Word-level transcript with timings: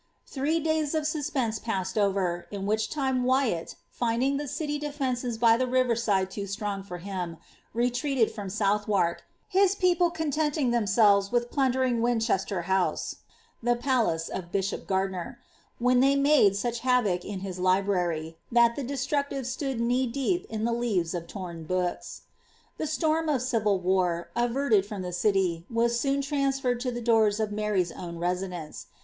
'* 0.19 0.31
Thrf« 0.33 0.63
days 0.63 0.95
of 0.95 1.05
suspense 1.05 1.59
passed 1.59 1.95
orervm 1.95 2.45
whicfa 2.51 2.89
time 2.89 3.23
Wymtt, 3.23 3.75
fiadisf 4.01 4.37
the 4.39 4.47
city 4.47 4.79
defences 4.79 5.37
by 5.37 5.57
the 5.57 5.67
river 5.67 5.93
eide 6.11 6.31
too 6.31 6.45
sttonf^ 6.45 6.87
for 6.87 6.99
faJm, 7.01 7.37
retreated 7.71 8.33
frooi 8.35 8.47
Sonthwark, 8.49 9.17
his 9.47 9.75
people 9.75 10.09
contenting 10.09 10.71
themselTes 10.71 11.31
with 11.31 11.51
plnnderhig 11.51 11.99
Wmchmter 11.99 12.63
House, 12.63 13.17
the 13.61 13.75
palace 13.75 14.27
of 14.27 14.51
bishop 14.51 14.87
Gardiner; 14.87 15.37
when 15.77 15.99
they 15.99 16.15
mpide 16.15 16.53
snc^ 16.53 16.79
Imvoe 16.81 17.23
in 17.23 17.41
his 17.41 17.59
library, 17.59 18.37
that 18.51 18.75
the 18.75 18.83
destractiTes 18.83 19.45
stood 19.45 19.79
knee 19.79 20.07
deip 20.11 20.47
in 20.49 20.63
theleams.of 20.63 21.27
loia 21.27 21.61
books.* 21.67 22.21
The 22.79 22.87
storm 22.87 23.29
of 23.29 23.43
civil 23.43 23.77
war, 23.79 24.29
averted 24.35 24.83
from 24.83 25.03
the 25.03 25.09
ci^, 25.09 25.61
was 25.69 25.93
eooo 25.99 26.17
tiaasfcmd 26.17 26.79
to 26.79 26.89
the 26.91 27.01
door 27.01 27.27
of 27.27 27.35
HaryHi 27.51 27.95
own 27.95 28.17
residence. 28.17 28.87